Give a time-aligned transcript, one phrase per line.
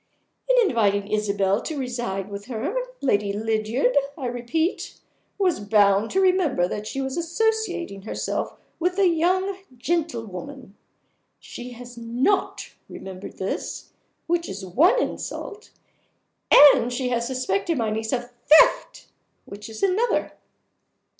[0.49, 4.97] In inviting Isabel to reside with her, Lady Lydiard, I repeat,
[5.37, 10.75] was bound to remember that she was associating herself with a young gentlewoman.
[11.39, 13.91] She has not remembered this,
[14.25, 15.69] which is one insult;
[16.49, 19.05] and she has suspected my niece of theft,
[19.45, 20.31] which is another."